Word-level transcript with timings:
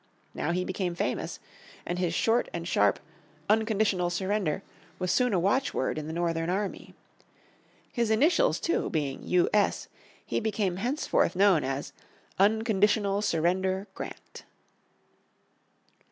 Now 0.33 0.49
he 0.49 0.65
became 0.65 0.95
famous, 0.95 1.39
and 1.85 1.99
his 1.99 2.11
short 2.15 2.49
and 2.53 2.67
sharp 2.67 2.99
"unconditional 3.47 4.09
surrender" 4.09 4.63
was 4.97 5.11
soon 5.11 5.31
a 5.31 5.39
watchword 5.39 5.99
in 5.99 6.07
the 6.07 6.11
Northern 6.11 6.49
army. 6.49 6.95
His 7.93 8.09
initials 8.09 8.59
too 8.59 8.89
being 8.89 9.21
U. 9.21 9.47
S. 9.53 9.89
he 10.25 10.39
became 10.39 10.77
henceforth 10.77 11.35
known 11.35 11.63
as 11.63 11.93
Unconditional 12.39 13.21
Surrender 13.21 13.85
Grant. 13.93 14.43